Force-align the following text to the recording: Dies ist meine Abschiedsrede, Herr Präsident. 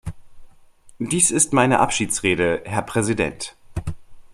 Dies 0.97 1.29
ist 1.29 1.53
meine 1.53 1.79
Abschiedsrede, 1.79 2.63
Herr 2.65 2.81
Präsident. 2.81 3.55